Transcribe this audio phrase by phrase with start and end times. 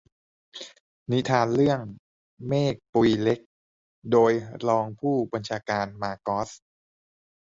[1.11, 1.79] นิทานเรื่อง
[2.47, 3.39] "เมฆปุยเล็ก"
[4.11, 4.31] โดย
[4.67, 6.49] รองผู้บัญชาการมาร์กอส